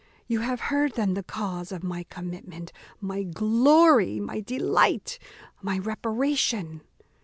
You 0.25 0.39
have 0.39 0.61
heard 0.61 0.93
then 0.93 1.13
the 1.13 1.21
cause 1.21 1.71
of 1.71 1.83
my 1.83 2.01
commitment, 2.09 2.71
my 2.99 3.21
glory, 3.21 4.19
my 4.19 4.39
delight, 4.39 5.19
my 5.61 5.77
reparation! 5.77 6.81